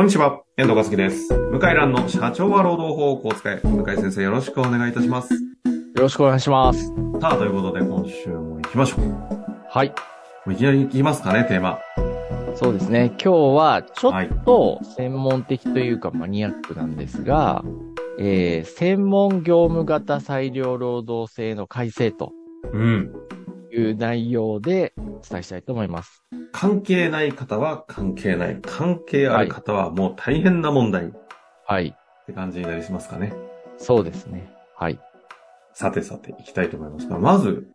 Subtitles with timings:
[0.00, 1.28] こんにちは、遠藤和樹です。
[1.28, 3.60] 向井蘭の社長は労働法をこう使え。
[3.62, 5.34] 向井先生よろしくお願いいたします。
[5.34, 5.40] よ
[5.94, 6.86] ろしくお願いします。
[7.20, 9.00] さあ、ということで今週も行きましょう。
[9.00, 9.92] もはい。
[10.46, 11.80] ういきなり行きますかね、テーマ。
[12.54, 13.08] そうですね。
[13.08, 17.62] 今日はちょはいっと専門的というかマニアックなんですが、
[18.18, 22.32] えー、専門業務型裁量労働制の改正と
[22.72, 23.12] うん。
[23.72, 26.24] いう内容でお伝えしたいと思います。
[26.52, 28.58] 関係ない方は関係ない。
[28.60, 31.10] 関係ある方はもう大変な問題っ
[31.66, 31.94] はい。
[32.26, 33.32] て感じになりしますかね。
[33.78, 34.52] そうですね。
[34.76, 34.98] はい。
[35.72, 37.68] さてさて、行きたいと思いますが、まず、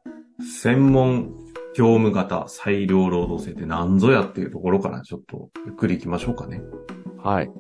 [0.62, 1.32] 専門
[1.76, 6.62] 業務型裁量労働制って何ぞやっていうところからちょっとゆっくり行きましょうかね。
[7.24, 7.52] はい。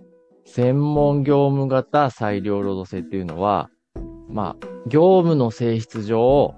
[0.45, 3.69] 専門業務型裁量労働制っていうのは、
[4.29, 6.53] まあ、業務の性質上、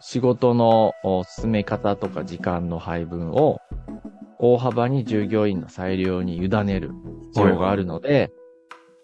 [0.00, 3.60] 仕事のお進め方とか時間の配分を
[4.38, 6.90] 大幅に従業員の裁量に委ねる
[7.32, 8.32] 必要があるので、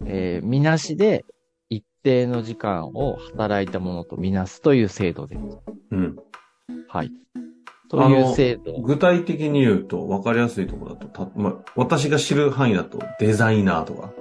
[0.07, 1.25] えーみなしで
[1.69, 5.43] 一定の時間を働いたものとみなすという制度です。
[5.93, 6.17] いう
[6.89, 7.11] はい。
[7.91, 8.81] という制度。
[8.83, 14.13] 具体的に言うと、分かりやすいところだと、たまあ、私が知る範囲だと、デザイナーとか、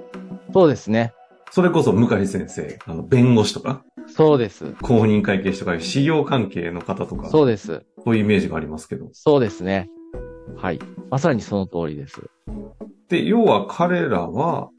[0.52, 1.12] そうですね。
[1.50, 4.72] それこそ向井先生、あの、弁護士とか、そうです。
[4.82, 7.84] 公認会計士とか、事業関係の方とか、そうです。
[8.04, 9.08] そういうイメージがありますけど。
[9.12, 9.88] そうですね。
[10.56, 10.78] はい。
[11.10, 12.20] まさにその通りです。
[13.08, 14.70] で、要は彼らは、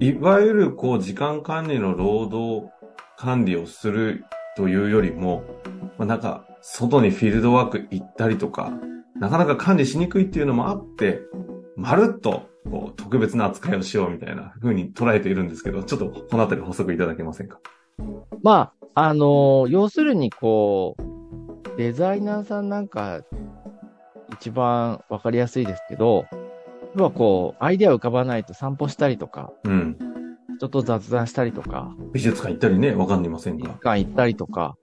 [0.00, 2.70] いわゆるこう、時間管理の労働
[3.18, 4.24] 管理をする
[4.56, 5.44] というよりも、
[5.98, 8.72] まあ、なんか、外にフィールドワーク行ったりとか、
[9.16, 11.20] なかなか管理しにくいっていうのもあって、
[11.76, 17.58] まるっと、こう、特別な扱いをしようみたいな風に捉えているんですけど、ちょっとこのあたり補足いただけませんか？
[18.42, 21.02] まあ、あのー要するにこう、
[21.76, 23.22] デザイナーさんなんか、
[24.32, 26.26] 一番わかりやすいですけど、
[26.96, 29.96] 要はこう、アイデア浮かばないと散歩したりとか、うん。
[30.56, 33.74] 人と雑談したりとか、美術館行ったりね、わかりません一が。
[33.74, 34.76] 館行ったりとか、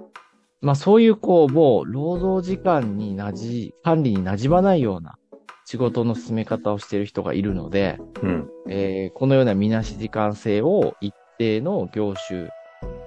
[0.62, 5.18] まあそういうこう、もう、労働時間になじ、管理に馴染まないような
[5.66, 8.50] 仕事の進め方をしている人がいるので、うん。
[8.70, 12.50] えーこのようなみなし時間制を一定の業種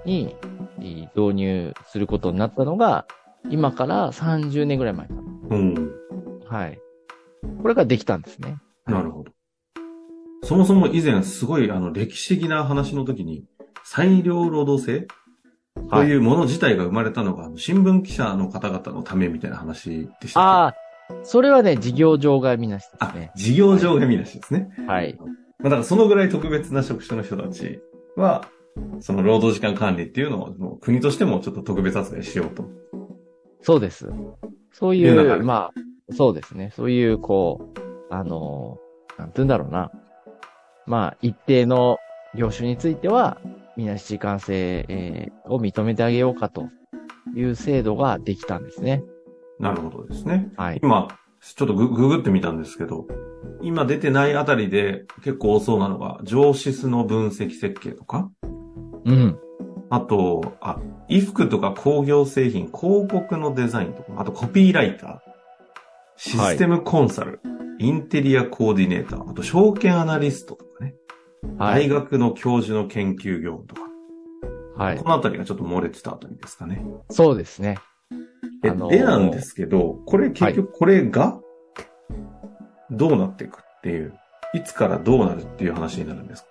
[0.05, 0.35] に
[0.79, 3.05] えー導入することになったのが、
[3.49, 5.13] 今から30年ぐらい前か
[5.49, 5.73] うん。
[5.73, 5.81] な。
[6.49, 6.79] はい。
[7.61, 8.57] これができたんですね。
[8.85, 9.31] なるほど。
[10.43, 13.45] そもそも以前すごいあの歴史的な話の時に、
[13.83, 15.07] 裁量労働制
[15.89, 20.75] とはいいうもの自体が生まれたのが、あの新聞記者の方々のためみたいな話でしたあ、
[21.23, 23.31] それはね、事業場外みなしですね。
[23.35, 24.69] 事業上が見なしですね。
[24.87, 25.17] はい。
[25.19, 25.25] ま
[25.61, 27.79] あ、だからそのぐらい特別な職種の人たち
[28.15, 28.45] は、
[28.99, 32.65] その労働時間管理っていうのを国としてもちょっと特別扱いしようと。
[33.61, 34.09] そうです。
[34.71, 36.71] そういう、いうまあ、そうですね。
[36.75, 39.91] そういう、こう、あのー、なんて言うんだろうな。
[40.85, 41.97] まあ、一定の
[42.35, 43.39] 業種については、
[43.75, 46.69] みなし時間制、えーを認めてあげようかと
[47.35, 49.03] いう制度ができたんですね。
[49.59, 50.51] なるほどですね。
[50.57, 50.79] はい。
[50.81, 51.07] 今、
[51.41, 53.07] ちょっとグググってみたんですけど、
[53.61, 58.29] 今出てないあたりで結構多そうなのが、上質の分析設計とか、
[59.05, 59.39] うん。
[59.89, 65.19] あと、あ、衣服とか工業製品、広告のデザインとか、あとコピーライター、
[66.17, 67.41] システムコンサル、
[67.79, 70.95] インテリアコーディネーター、あと証券アナリストとかね、
[71.57, 71.89] 大はい。
[71.89, 73.81] 学の教授の研究業務とか、
[74.77, 75.09] はいこ。
[75.09, 76.85] のあたりがちょっと漏れてたあたりですかね。
[77.09, 77.77] そうですね。
[78.63, 81.39] えあのーでなんですけど、これ結局これが、
[82.91, 84.13] どうなっていくっていう、
[84.53, 86.49] いつからどうなるっていう話になるんですか？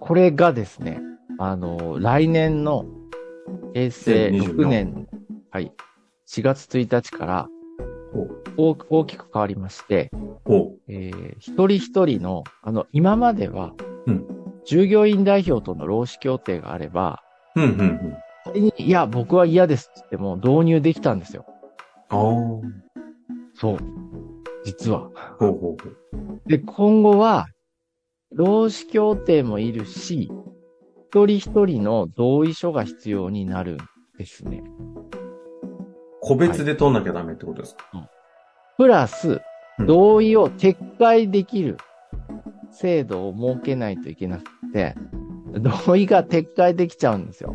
[0.00, 1.00] これがですね、
[1.38, 2.84] あの、来年の
[3.74, 5.08] 平成2024 6年、
[5.50, 5.72] はい、
[6.28, 7.48] 4月1日から
[8.56, 10.10] 大大きく変わりまして、
[10.44, 13.72] ほえー一人一人の、あの、今までは、
[14.06, 14.26] うん。
[14.64, 17.22] 従業員代表との労使協定があれば、
[17.56, 17.62] う。
[17.62, 18.16] うん、うん、うん。
[18.44, 21.46] 仮にいや、僕は嫌ですって言っても導入できたんですよ。
[22.08, 22.18] ああ。
[22.18, 22.62] ほ
[23.54, 23.78] そう。
[24.64, 25.08] 実は。
[25.08, 26.48] うほうほう。
[26.48, 27.46] で、今後は、
[28.34, 30.30] 労使協定もいるし、
[31.10, 33.78] 一人一人の同意書が必要になるん
[34.18, 34.62] ですね。
[36.20, 38.08] 個別で取んなきゃダメってことですか、
[38.78, 39.40] プラス
[39.78, 41.76] うん、同意を撤回できる
[42.70, 44.94] 制度を設けないといけなくて、
[45.52, 47.54] 同意が撤回できちゃうんですよ。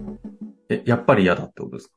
[0.69, 1.93] え、やっぱり嫌だってことですか？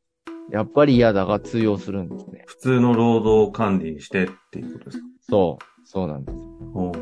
[0.51, 2.45] やっぱり嫌だが通用するんですね。
[2.47, 5.05] 普通の労働管理にしてっていうことですか？
[5.29, 6.39] そう、そうなんです。
[6.75, 6.93] お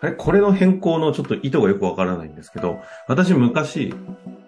[0.00, 0.12] あれ？
[0.12, 2.78] これの変更のちょっと意図がよくわからないんですけど、
[3.08, 3.94] 私昔、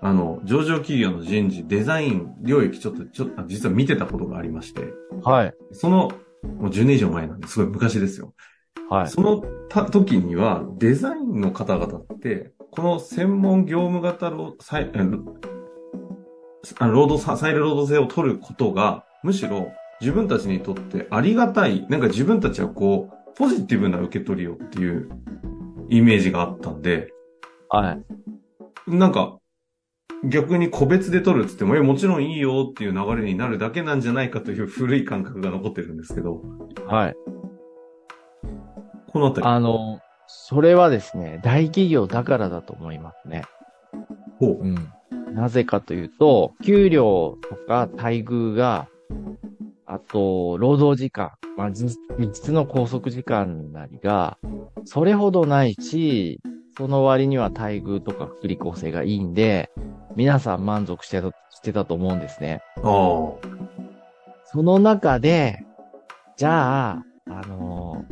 [0.01, 4.93] あの、上場企業の人事、デザイン領域ちょっと、ちょっと、実は見てたことがありまして、
[5.25, 5.55] はい。
[5.73, 6.13] その、
[6.43, 8.35] もう10年以上前なんで、すごい昔ですよ。
[8.91, 9.09] はい。
[9.09, 14.91] そのた時には、デザインの方々って、この専門業務型労裁
[16.79, 25.11] あの労働さ、裁量労働制を取ることが、むしろ自分たちにとってありがたい、なんか自分たちはこう、ポジティブな受け取りをっていう
[25.89, 27.13] イメージがあったんで、
[27.69, 28.91] はい。
[28.91, 29.39] なんか、
[30.25, 36.43] 逆に個別で取るっつっても、え、もちろんいいよっていう流れになるだけなんじゃないかという 古い感覚が残ってるんですけど、
[36.87, 37.17] はい。
[39.13, 39.47] このあたり。
[39.47, 43.45] あの、それはですね、大企業だからだと思いますね。
[44.39, 44.63] ほう。
[44.63, 44.93] うん。
[45.27, 48.89] なぜかというと、給料とか待遇が、
[49.87, 54.39] あと、労働時間、まあ、実実の拘束時間なりが、
[54.85, 56.41] それほどないし、
[56.77, 59.71] その割には待遇とか福利厚生がいいんで、
[60.15, 62.61] 皆さん満足してた、してたと思うんですね。
[64.45, 65.65] その中で、
[66.37, 68.05] じゃあ、あの、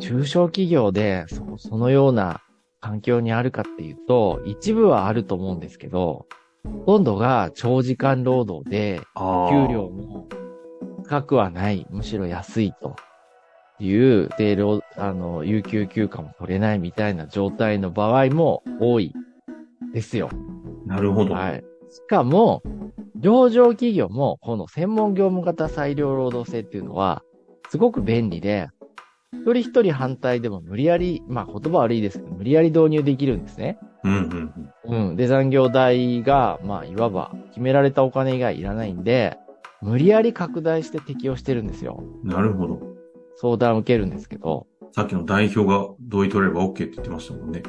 [0.00, 2.42] 中小企業でそそのような
[2.84, 6.26] 環境にあるかっていうと、一部はあると思うんですけど、
[6.86, 9.00] ほとんどが長時間労働で。
[9.48, 10.28] 給料も
[11.08, 12.96] 高くはない、むしろ安いと
[13.80, 19.14] いう、で、労あの、有給休暇も取れないみたいな状態の場合も多い
[19.94, 20.28] ですよ。
[20.84, 21.32] なるほど。
[21.32, 21.64] はい。
[21.88, 22.62] しかも、
[23.16, 27.22] 上場企業も、この専門業務型裁量労働制っていうのは、
[27.70, 28.68] すごく便利で、
[29.42, 33.78] 一人一人反対でも無理やり、まあ言葉悪いですけど、無理やり導入できるんですね。
[34.04, 35.08] うんうんうん。
[35.08, 35.16] うん。
[35.16, 39.38] で、残業代が、まあいわば決められたお金以外いらないんで、
[39.82, 42.02] 無理やり拡大して適用してるんですよ。
[42.22, 42.80] なるほど。
[43.36, 47.62] 相談を受けるんですけど、さっきの代表が同意取れれば OK って言ってましたもんね。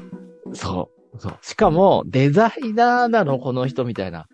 [0.53, 1.19] そう。
[1.19, 1.37] そう。
[1.41, 4.27] しかも、デザイナーなの、この人みたいな。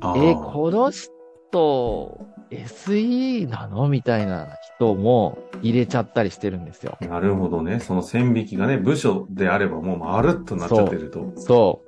[0.00, 0.16] ああ。
[0.16, 6.98] え、この人、SE なのみたいな人も入れちゃったりしてるんですよ。
[7.00, 7.80] なるほどね。
[7.80, 11.32] その線引きがね、部署であればもうまるっとなっちゃってると。
[11.36, 11.82] そ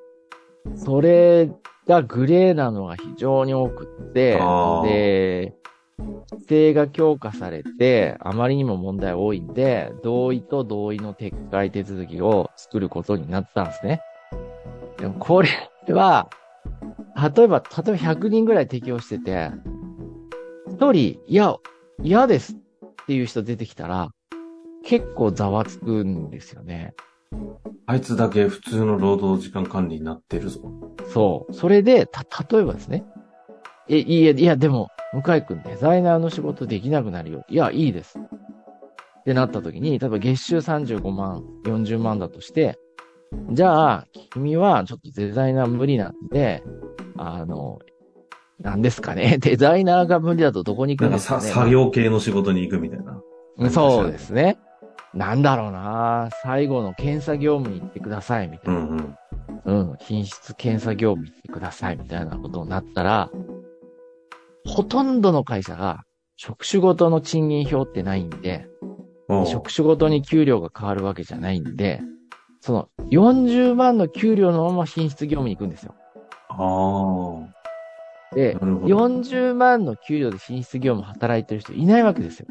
[0.67, 0.79] う。
[0.79, 1.51] それ
[1.87, 4.39] がグレーなのが非常に多くって
[4.85, 5.55] で、
[6.31, 14.01] 規制が強化されて、あまりにも問題多いんで、同意と同意の撤回手続きを作ることになったんですね。
[14.99, 15.49] でもこれ
[15.89, 16.29] は、
[17.37, 19.51] 例えば、例えば100人ぐらい適用してて、
[20.69, 21.57] 一人、いや、
[22.03, 22.57] 嫌ですっ
[23.09, 24.11] ていう人出てきたら、
[24.85, 26.93] 結構ざわつくんですよね。
[27.87, 30.61] あいつだけ普通の労働時間管理になってるぞ。
[31.11, 31.55] そう。
[31.55, 33.07] それで、た、例えばですね。
[33.89, 37.47] え、いや、いや、でも、向井くんデザイナーの仕事できなくなるよ。
[37.49, 38.19] いや、いいです。
[38.19, 42.79] ってなった時に、例えば月収35万、40万だとして、
[43.53, 46.63] じゃあ、君はちょっとデザイナー無理なんで、
[47.17, 47.79] あの、
[48.61, 49.39] なんですかね。
[49.41, 51.43] デザイナーが無理だとどこに行くんですかね。
[51.43, 53.21] 作業系の仕事に行くみたいな。
[53.59, 54.59] うんそうですね。
[55.15, 58.81] なんだろうな最後の検査業務に行ってください、みたいな。
[58.81, 59.17] うんうん。
[59.65, 63.31] うん、品質検査業務行ってくださいみたいなことになったら、
[64.65, 66.05] ほとんどの会社が
[66.37, 68.69] 職種ごとの賃金表ってないんで、
[69.47, 72.01] 職種ごとに給料が変わるわけじゃないんで、
[72.61, 75.95] その40万の給料のまま品質業務に行くんですよ。
[76.51, 77.58] あであ、
[78.37, 78.97] な、るほど。
[79.07, 82.47] 40万の給料で品質業務働いてる人いないわけですよ。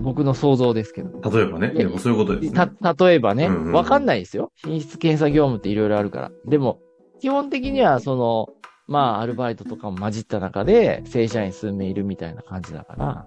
[0.00, 1.30] 僕の想像ですけど。
[1.30, 1.72] 例えばね。
[1.98, 2.68] そういうことですね。
[2.82, 4.50] た、例えばね、うんうんうんわかんないですよ。
[4.56, 6.30] 品質検査業務っていろいろあるから。
[6.46, 6.78] でも、
[7.20, 8.48] 基本的には、その、
[8.86, 13.26] まあ、アルバイトとかも混じった中で、正社員数名いるみたいな感じだから、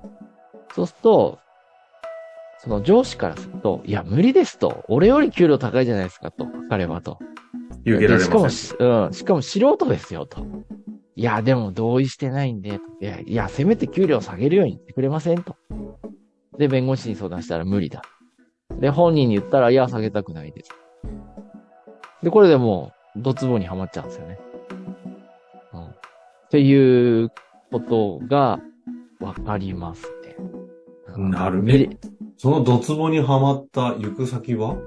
[0.75, 1.39] そうすると、
[2.59, 4.83] その上司からすると、いや、無理ですと。
[4.87, 6.47] 俺より給料高いじゃないですかと。
[6.69, 7.19] 彼はと。
[7.85, 10.45] 受けられでしかもうん、しかも素人ですよと。
[11.15, 15.55] いや、でも同意してないんで、いや、いや、せめて給料下げるように言ってくれませんと。
[16.57, 18.01] で、弁護士に相談したら無理だ。
[18.79, 20.71] で、本人に言ったら、いや、下げたくないです。
[22.23, 24.39] で、これでもう、ドツボにはまっちゃうんですよね。
[25.73, 25.85] うん。
[25.85, 25.95] っ
[26.49, 27.31] ていう
[27.71, 28.59] ことが、
[29.19, 30.35] わかりますね。
[31.15, 31.97] うんなるメリ
[32.37, 34.77] そのドツボにはまった行く先は？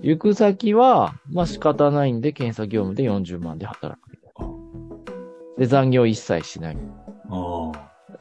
[0.00, 4.09] 行く先は、まあ仕方ないんで、検査業務で40万で働く。
[5.60, 6.78] で、残業一切しない。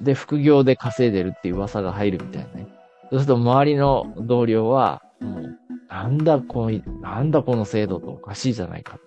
[0.02, 2.68] で、副業で稼いでるっていう噂が入るみたいなね。
[3.10, 9.00] そうすると周りの同僚は、もう、なんだこい、なんだこの制度とおかしいじゃないか。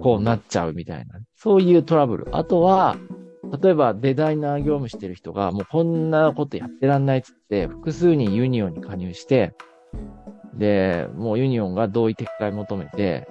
[0.00, 1.20] こうなっちゃうみたいな。
[1.36, 2.36] そういうトラブル。
[2.36, 2.96] あとは、
[3.62, 9.54] 例えばデザイナー業務してる人が、もうこんなことやってらんないっつって、複数人ユニオンに加入して、
[10.54, 13.28] で、もうユニオンが同意撤回求めて、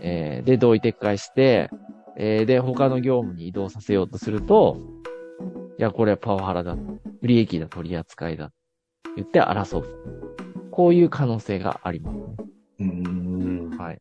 [0.00, 1.70] えーで、同意撤回して、
[2.20, 4.76] えーで、他の業務に移動させようとすると、
[5.78, 6.76] いや、これはパワハラだ。
[7.20, 8.50] 不利益だ、取り扱いだ。
[9.14, 9.86] 言って争う。
[10.72, 12.24] こういう可能性がありますね。
[12.80, 13.78] うーん。
[13.78, 14.00] はい。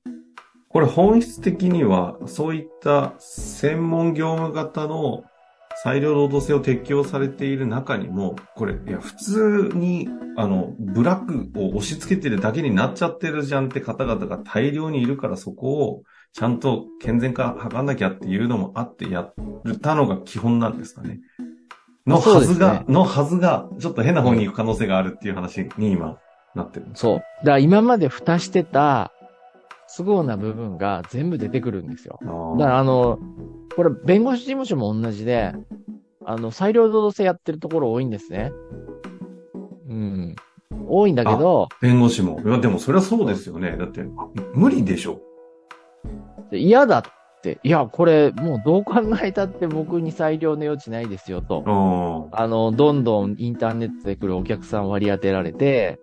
[0.70, 5.24] これ本質的には、そういった専門業務型の
[5.84, 16.04] 裁量労働制を適用されている中にも、これ、いや、普通に、あの、ブラックを押し付けてるだけになっちゃってるじゃんって方々が大量にいるから、そこを
[16.38, 19.34] ちゃんと健全化図んなきゃっていうのもあってやっ
[19.82, 21.20] たのが基本なんですかね。
[22.06, 26.20] のはずが、そうですのはずが、ちょっと変な方に行く可能性があるっていう話に今
[26.54, 26.86] なってる。
[26.94, 27.16] そう。
[27.16, 29.12] だから今まで蓋してた
[29.98, 32.20] 都合な部分が全部出てくるんですよ。
[32.22, 33.18] あだかーらあの、
[33.76, 35.54] これ弁護士事務所も同じで、
[36.24, 38.52] あの、裁量労働制やってるところ多いんですね。
[39.90, 40.36] うん。
[40.88, 42.40] 多いんだけど、弁護士も。
[42.46, 43.76] いや、でもそれはそうですよね。
[43.76, 44.06] だって、
[44.54, 45.20] 無理でしょ。
[46.52, 47.04] 嫌だっ
[47.42, 47.60] て。
[47.64, 52.30] いや、これもうどう考えたって僕に裁量の余地ないですよと。
[52.32, 56.00] ああの、どんどんインターネットで来るお客さん割り当てられて、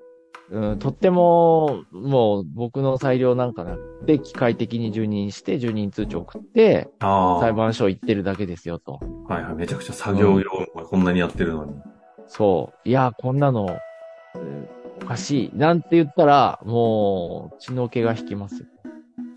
[0.51, 7.55] うん、とっても、もう僕の裁量なんかなくて、機械的に受任して、受任通知送って、裁あ。
[7.55, 9.01] 判所行ってるだけですよと。
[9.29, 9.55] はいはい。
[9.55, 11.73] めちゃくちゃ作業用がこんなにやってるのに。
[12.27, 12.89] そう。
[12.89, 13.79] いや、こんなの、
[14.37, 15.59] えーおかしい。
[15.59, 18.67] なんて言ったら、もう、血の気が引きますよ。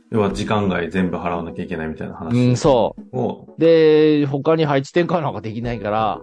[0.09, 3.59] 要は時間外全部払わなきゃいけないみたいなう話ん、そを、う。
[3.59, 6.21] で、他に配置転換なんかできないから、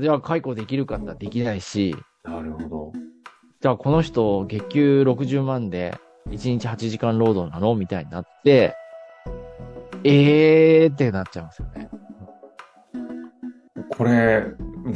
[0.00, 2.92] じゃあ解雇できるかってできないし、なるほど。
[3.60, 5.98] じゃあこの人、月給60万で、
[6.30, 8.76] 1日8時間労働なのみたいになって、
[10.04, 11.88] えーってなっちゃいますよね。
[13.90, 14.44] これ、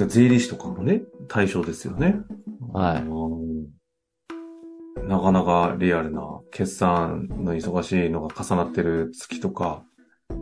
[0.07, 2.17] 税理士とかもね、対象ですよね。
[2.73, 3.46] はいうん
[5.07, 9.83] なかなかリアルな決算の忙しいのが重なってる月とか、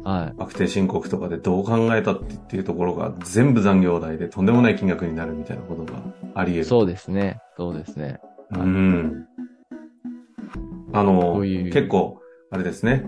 [0.02, 0.38] はい。
[0.38, 6.02] 確定申告とかでどう考えたっていうところが全部残業代でとんでもない金額になるみたいなことが
[6.34, 6.64] あり得る。
[6.64, 7.38] そうですね。
[7.56, 8.20] そうですね。
[8.52, 9.26] うん。
[10.92, 13.04] あこの、ういう結構、あれですね。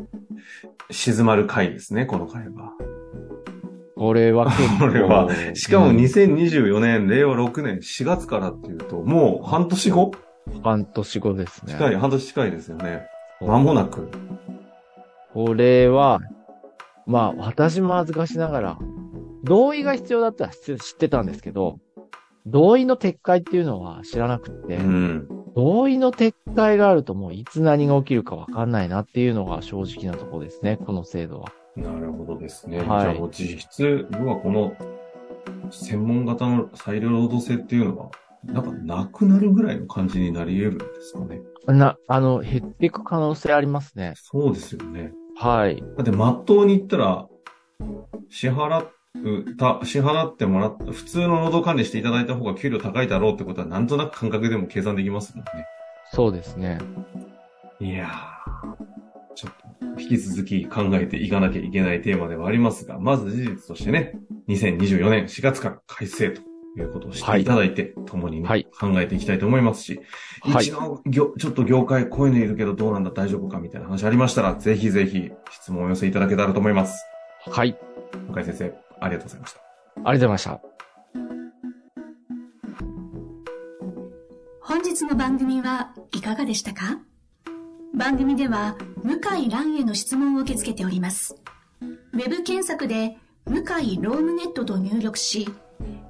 [0.90, 2.72] 静まる回ですね、この回は。
[3.96, 10.12] これは結構これはしかもうん2024年、令和6年4月からっていうと、もう半年後
[10.62, 11.72] 半年後ですね。
[11.72, 13.06] 近い、半年近いですよね。
[13.40, 14.08] 間もなく。
[15.32, 16.20] これは、
[17.06, 18.78] まあ、私も恥ずかしながら、
[19.44, 21.78] 同意が必要だったら知ってたんですけど、
[22.46, 25.28] 同意の撤回っていうのは知らなくって、うん。
[25.54, 31.50] 同意の撤回があるともういつ何が起きるかわかんないなっていうのが正直なところですね、この制度は。
[31.76, 32.78] なるほどですね。
[32.78, 34.74] はいじゃあもう実質、要はこの
[35.70, 38.10] 専門型の裁量労働制っていうのは、
[38.52, 41.40] なんかなくなるぐらいの感じになり得るんですかね。
[41.66, 44.14] な、あの、減っていく可能性ありますね。
[44.16, 45.12] そうですよね。
[45.36, 45.82] はい。
[45.96, 47.28] だって、まっとうに言ったら、
[48.30, 48.86] 支払
[49.22, 55.66] う、た、支払ってもらった、普通の労働管理していただいた方が給料高いだろうってことは、なんとなく感覚でも計算できますもんね。
[56.12, 56.78] そうですね。
[57.80, 59.54] いやー、ちょっ
[59.96, 64.12] と、引き続き考えていかなきゃいけないテーマではありますが、まず事実としてね、
[64.48, 66.42] 2024年4月から改正と
[66.76, 70.00] いうことをしていただいて、共にね、はい考えていきたいと思いますし、
[70.42, 77.04] はい一の業、ちょっと業界こういうのいるけどどうなんだ大丈夫かみたいな話ありましたら、ぜひぜひ質問をお寄せいただけたらと思います。
[77.47, 77.78] はい。
[78.28, 79.61] 向井先生、ありがとうございました。
[79.61, 79.62] あ
[79.99, 80.61] りがとうございました。
[84.61, 86.99] 本日の番組はいかがでしたか？
[87.95, 91.37] 番組では向井蘭への質問を受け付けております。
[91.80, 93.16] ウェブ検索で
[93.47, 95.49] 向井ロームネットと入力し、